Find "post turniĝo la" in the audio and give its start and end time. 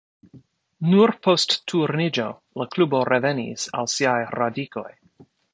1.27-2.69